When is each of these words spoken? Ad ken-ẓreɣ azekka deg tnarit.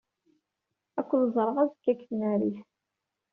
Ad 0.99 1.05
ken-ẓreɣ 1.07 1.57
azekka 1.63 1.91
deg 1.93 1.99
tnarit. 2.07 2.57